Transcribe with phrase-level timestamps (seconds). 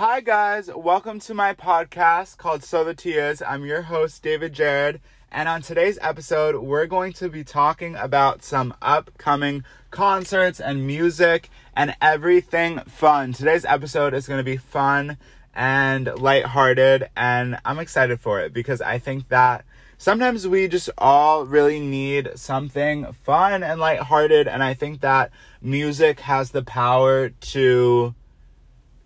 [0.00, 0.70] Hi, guys.
[0.74, 3.42] Welcome to my podcast called So the Tea Is.
[3.42, 5.02] I'm your host, David Jared.
[5.30, 11.50] And on today's episode, we're going to be talking about some upcoming concerts and music
[11.76, 13.34] and everything fun.
[13.34, 15.18] Today's episode is going to be fun
[15.54, 19.66] and lighthearted, and I'm excited for it because I think that
[19.98, 25.30] sometimes we just all really need something fun and lighthearted, and I think that
[25.60, 28.14] music has the power to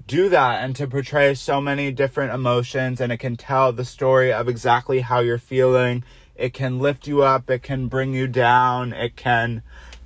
[0.07, 4.33] do that and to portray so many different emotions and it can tell the story
[4.33, 6.05] of exactly how you're feeling.
[6.37, 9.63] It can lift you up, it can bring you down, it can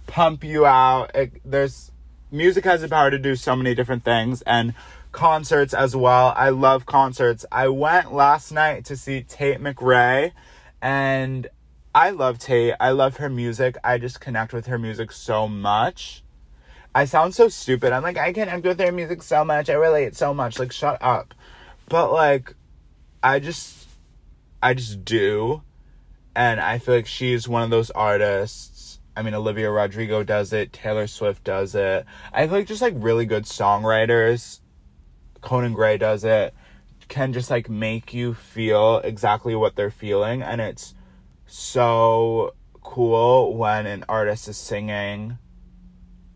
[0.06, 1.10] pump you out.
[1.14, 1.90] It, there's
[2.30, 4.74] music has the power to do so many different things and
[5.10, 6.32] concerts as well.
[6.36, 7.44] I love concerts.
[7.50, 10.32] I went last night to see Tate McRae
[10.80, 11.48] and
[11.94, 12.74] I love Tate.
[12.78, 13.76] I love her music.
[13.82, 16.22] I just connect with her music so much.
[16.94, 17.92] I sound so stupid.
[17.92, 19.70] I'm like, I connect with their music so much.
[19.70, 20.58] I relate so much.
[20.58, 21.34] Like, shut up.
[21.88, 22.54] But like,
[23.22, 23.88] I just,
[24.62, 25.62] I just do.
[26.34, 29.00] And I feel like she's one of those artists.
[29.16, 30.72] I mean, Olivia Rodrigo does it.
[30.72, 32.06] Taylor Swift does it.
[32.32, 34.60] I feel like just like really good songwriters.
[35.40, 36.54] Conan Gray does it.
[37.08, 40.42] Can just like make you feel exactly what they're feeling.
[40.42, 40.94] And it's
[41.46, 45.38] so cool when an artist is singing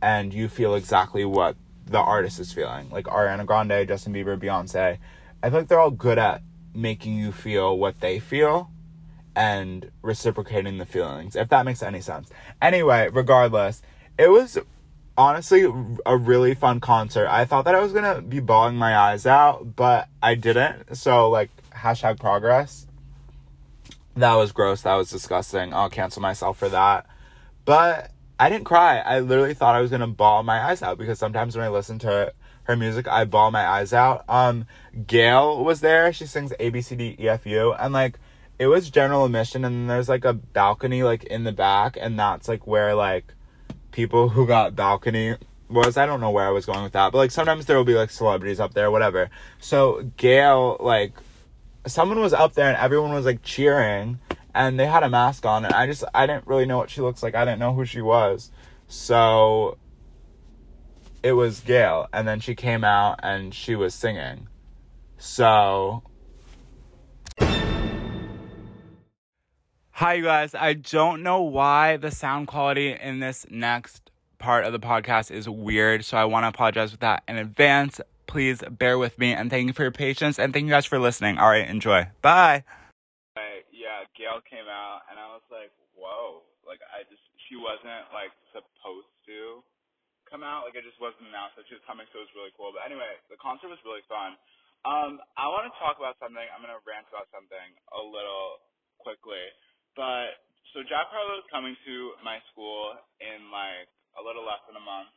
[0.02, 2.90] and you feel exactly what the artist is feeling.
[2.90, 4.98] Like Ariana Grande, Justin Bieber, Beyonce.
[5.42, 6.42] I think they're all good at
[6.74, 8.70] making you feel what they feel
[9.34, 12.30] and reciprocating the feelings, if that makes any sense.
[12.60, 13.80] Anyway, regardless,
[14.18, 14.58] it was
[15.16, 15.64] honestly
[16.04, 17.28] a really fun concert.
[17.28, 20.96] I thought that I was gonna be bawling my eyes out, but I didn't.
[20.96, 22.86] So, like, hashtag progress.
[24.16, 24.82] That was gross.
[24.82, 25.72] That was disgusting.
[25.72, 27.06] I'll cancel myself for that.
[27.64, 28.11] But
[28.42, 28.98] I didn't cry.
[28.98, 32.00] I literally thought I was gonna bawl my eyes out because sometimes when I listen
[32.00, 34.24] to her music, I bawl my eyes out.
[34.28, 34.66] Um,
[35.06, 36.12] Gayle was there.
[36.12, 38.18] She sings A B C D E F U, and like
[38.58, 42.48] it was general admission, and there's like a balcony like in the back, and that's
[42.48, 43.32] like where like
[43.92, 45.36] people who got balcony
[45.68, 45.96] was.
[45.96, 47.94] I don't know where I was going with that, but like sometimes there will be
[47.94, 49.30] like celebrities up there, whatever.
[49.60, 51.12] So Gayle like
[51.86, 54.18] someone was up there, and everyone was like cheering
[54.54, 57.00] and they had a mask on and I just I didn't really know what she
[57.00, 57.34] looks like.
[57.34, 58.50] I didn't know who she was.
[58.88, 59.78] So
[61.22, 64.48] it was Gayle and then she came out and she was singing.
[65.18, 66.02] So
[69.92, 70.54] Hi you guys.
[70.54, 75.48] I don't know why the sound quality in this next part of the podcast is
[75.48, 78.00] weird, so I want to apologize for that in advance.
[78.26, 80.98] Please bear with me and thank you for your patience and thank you guys for
[80.98, 81.38] listening.
[81.38, 82.08] All right, enjoy.
[82.20, 82.64] Bye.
[84.14, 86.46] Gayle came out, and I was like, whoa.
[86.62, 89.60] Like, I just, she wasn't, like, supposed to
[90.30, 90.64] come out.
[90.64, 92.70] Like, it just wasn't announced that she was coming, so it was really cool.
[92.70, 94.38] But anyway, the concert was really fun.
[94.86, 96.42] Um, I want to talk about something.
[96.42, 98.62] I'm to rant about something a little
[99.02, 99.42] quickly.
[99.98, 100.42] But,
[100.74, 104.84] so Jack Harlow is coming to my school in, like, a little less than a
[104.84, 105.10] month.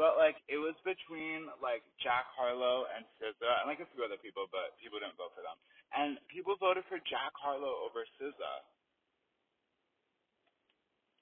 [0.00, 4.16] But like it was between like Jack Harlow and SZA and like a few other
[4.16, 5.56] people, but people didn't vote for them.
[5.92, 8.54] And people voted for Jack Harlow over SZA.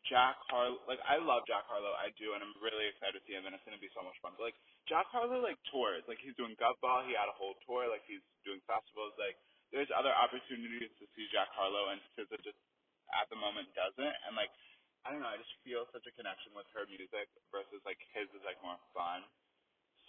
[0.06, 3.38] Jack Harlow, like I love Jack Harlow, I do, and I'm really excited to see
[3.38, 4.34] him, and it's gonna be so much fun.
[4.34, 4.58] But like
[4.91, 8.03] Jack Harlow, like tours, like he's doing Gov Ball, he had a whole tour, like
[8.10, 9.38] he's doing festivals, like
[9.70, 12.58] there's other opportunities to see Jack Harlow, and SZA just
[13.14, 14.50] at the moment doesn't, and like
[15.06, 18.26] I don't know, I just feel such a connection with her music versus like his
[18.34, 19.22] is like more fun.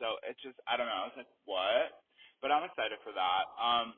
[0.01, 2.01] So it just I don't know, I was like, what?
[2.41, 3.45] But I'm excited for that.
[3.61, 3.93] Um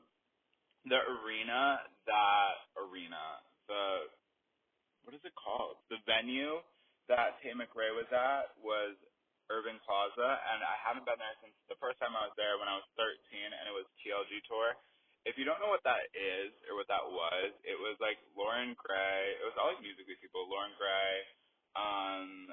[0.88, 4.08] the arena that arena, the
[5.04, 5.80] what is it called?
[5.92, 6.64] The venue
[7.12, 8.96] that Tate McRae was at was
[9.52, 12.68] Irving Plaza and I haven't been there since the first time I was there when
[12.68, 14.72] I was 13 and it was TLG tour
[15.24, 18.76] if you don't know what that is or what that was, it was like Loren
[18.76, 19.40] Gray.
[19.40, 20.44] It was all like Musical.ly people.
[20.52, 21.12] Loren Gray,
[21.72, 22.52] um,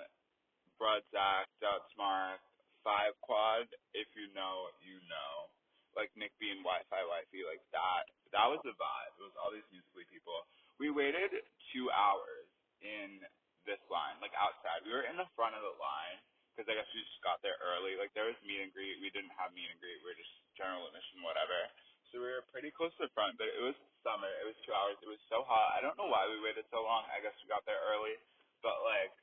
[0.79, 1.51] Brodzak,
[1.91, 2.39] Smart,
[2.79, 3.67] Five Quad.
[3.91, 5.51] If you know, you know.
[5.95, 8.07] Like Nick B and Wi-Fi Wifey, like that.
[8.31, 9.13] That was the vibe.
[9.19, 10.47] It was all these Musical.ly people.
[10.79, 11.35] We waited
[11.75, 12.47] two hours
[12.79, 13.19] in
[13.67, 14.81] this line, like outside.
[14.87, 16.17] We were in the front of the line
[16.55, 17.99] because I guess we just got there early.
[17.99, 19.03] Like there was meet and greet.
[19.03, 19.99] We didn't have meet and greet.
[20.01, 21.69] We were just general admission, whatever
[22.11, 24.27] so we were pretty close to the front, but it was summer.
[24.43, 24.99] It was two hours.
[24.99, 25.71] It was so hot.
[25.71, 27.07] I don't know why we waited so long.
[27.07, 28.19] I guess we got there early,
[28.59, 29.15] but like,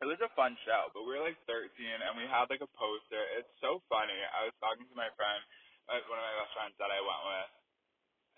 [0.00, 0.90] it was a fun show.
[0.96, 3.22] But we were like 13, and we had like a poster.
[3.36, 4.16] It's so funny.
[4.36, 5.40] I was talking to my friend,
[5.88, 7.52] uh, one of my best friends that I went with,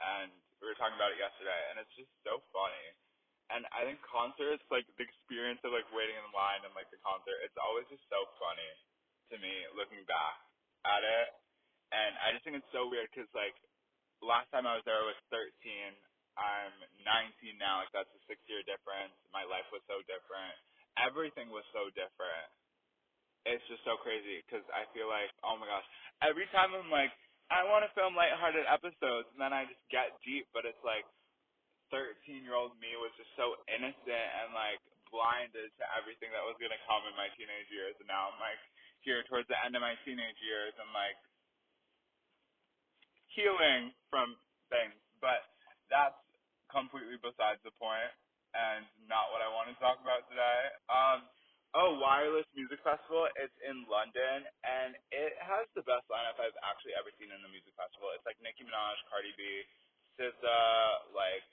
[0.02, 2.86] and we were talking about it yesterday, and it's just so funny.
[3.52, 7.00] And I think concerts, like the experience of like waiting in line and like the
[7.04, 8.70] concert, it's always just so funny
[9.28, 10.40] to me looking back
[10.88, 11.36] at it
[11.92, 13.54] and I just think it's so weird because like
[14.24, 15.52] last time I was there I was 13.
[16.32, 16.72] I'm
[17.04, 17.84] 19 now.
[17.84, 19.12] Like that's a six year difference.
[19.30, 20.56] My life was so different.
[21.00, 22.48] Everything was so different.
[23.48, 25.86] It's just so crazy because I feel like oh my gosh.
[26.22, 27.10] Every time I'm like
[27.52, 31.04] I want to film lighthearted episodes, and then I just get deep, but it's like
[31.92, 34.80] 13 year old me was just so innocent and like
[35.12, 38.60] blinded to everything that was gonna come in my teenage years, and now I'm like
[39.04, 41.18] here towards the end of my teenage years and like
[43.34, 44.36] healing from
[44.72, 45.44] things, but
[45.92, 46.16] that's
[46.72, 48.08] completely besides the point
[48.52, 50.60] and not what I want to talk about today.
[50.88, 51.18] Um,
[51.76, 53.28] oh, Wireless Music Festival.
[53.36, 57.50] It's in London, and it has the best lineup I've actually ever seen in the
[57.52, 58.12] music festival.
[58.14, 59.64] It's like Nicki Minaj, Cardi B,
[60.20, 61.44] SZA, like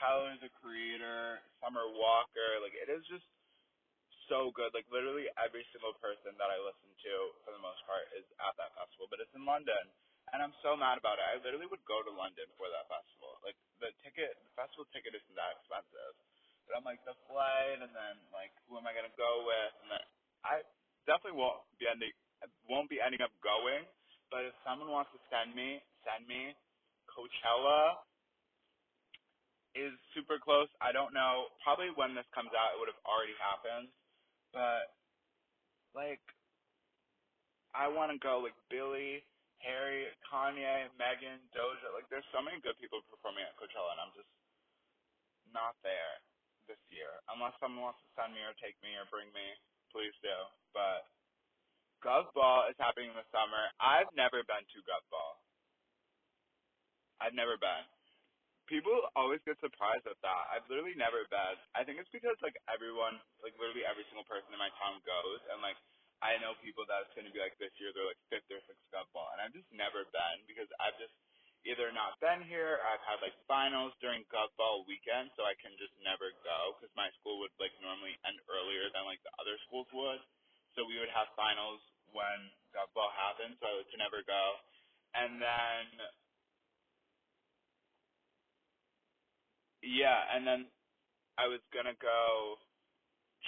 [0.00, 2.62] Tyler the Creator, Summer Walker.
[2.62, 3.26] Like it is just
[4.30, 4.72] so good.
[4.72, 8.56] Like literally every single person that I listen to, for the most part, is at
[8.56, 9.12] that festival.
[9.12, 9.84] But it's in London,
[10.32, 11.26] and I'm so mad about it.
[11.28, 13.19] I literally would go to London for that festival.
[13.80, 16.14] The ticket, the festival ticket isn't that expensive.
[16.68, 19.72] But I'm like the flight, and then like who am I gonna go with?
[19.82, 20.04] And then
[20.44, 20.62] I
[21.08, 22.12] definitely won't be ending
[22.68, 23.84] won't be ending up going.
[24.30, 26.54] But if someone wants to send me, send me.
[27.10, 27.98] Coachella
[29.74, 30.70] is super close.
[30.78, 31.50] I don't know.
[31.62, 33.90] Probably when this comes out, it would have already happened.
[34.54, 34.94] But
[35.94, 36.22] like,
[37.74, 39.22] I want to go like Billie,
[39.60, 41.88] Harry, Kanye, Megan, Doja.
[41.92, 44.30] Like, there's so many good people performing at Coachella, and I'm just
[45.52, 46.20] not there
[46.66, 47.10] this year.
[47.32, 49.46] Unless someone wants to send me or take me or bring me,
[49.92, 50.36] please do.
[50.72, 51.08] But
[52.00, 53.68] Gov Ball is happening in the summer.
[53.78, 55.34] I've never been to Gov Ball.
[57.20, 57.84] I've never been
[58.70, 60.42] people always get surprised at that.
[60.54, 61.58] I've literally never been.
[61.74, 65.42] I think it's because like everyone, like literally every single person in my town goes,
[65.50, 65.74] and like
[66.24, 68.60] I know people that it's going to be like this year they're like fifth or
[68.68, 71.14] sixth Gov Ball, and I've just never been because I've just
[71.68, 72.80] either not been here.
[72.80, 76.76] Or I've had like finals during Gov Ball weekend, so I can just never go
[76.78, 80.20] because my school would like normally end earlier than like the other schools would.
[80.76, 81.82] So we would have finals
[82.14, 84.44] when Gov Ball happened, so I would never go.
[85.16, 86.00] And then
[89.82, 90.68] Yeah, and then
[91.38, 92.58] I was gonna go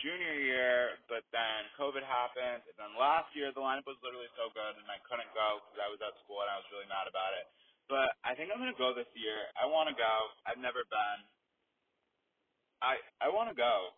[0.00, 4.48] junior year, but then COVID happened, and then last year the lineup was literally so
[4.56, 7.04] good, and I couldn't go because I was at school and I was really mad
[7.10, 7.46] about it.
[7.92, 9.52] But I think I'm gonna go this year.
[9.58, 10.14] I want to go.
[10.48, 11.18] I've never been.
[12.80, 13.92] I I want to go.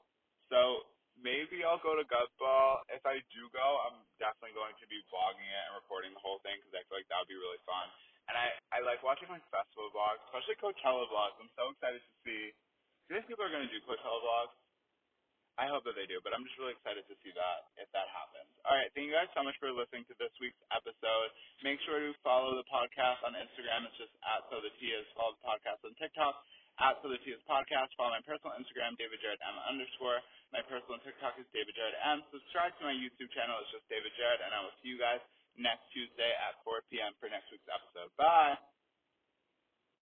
[0.50, 0.88] So
[1.20, 2.05] maybe I'll go to
[2.41, 2.82] Ball.
[2.91, 6.43] If I do go, I'm definitely going to be vlogging it and recording the whole
[6.43, 7.87] thing because I feel like that would be really fun.
[8.26, 11.37] And I, I like watching like festival vlogs, especially Coachella vlogs.
[11.37, 12.43] I'm so excited to see.
[13.05, 14.56] Do you think people are to do Coachella vlogs?
[15.55, 18.11] I hope that they do, but I'm just really excited to see that if that
[18.11, 18.51] happens.
[18.67, 21.29] All right, thank you guys so much for listening to this week's episode.
[21.62, 23.87] Make sure to follow the podcast on Instagram.
[23.87, 25.06] It's just at so the Tias.
[25.15, 26.35] Follow the podcast on TikTok
[26.83, 27.95] at so the Tias podcast.
[27.95, 30.19] Follow my personal Instagram, David Jared M underscore.
[30.51, 32.27] My personal TikTok is David Jared M.
[32.35, 33.55] Subscribe to my YouTube channel.
[33.62, 35.23] It's just David Jared, and I will see you guys
[35.55, 37.15] next Tuesday at 4 p.m.
[37.23, 38.11] for next week's episode.
[38.19, 38.59] Bye.